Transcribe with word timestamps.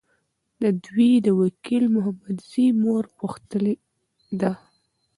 دوی 0.85 1.11
د 1.25 1.27
وکیل 1.41 1.83
محمدزي 1.95 2.67
مور 2.81 3.03
پوښتلي 3.19 3.75
ده. 4.39 4.51